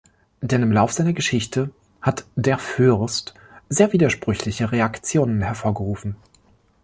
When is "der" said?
2.35-2.57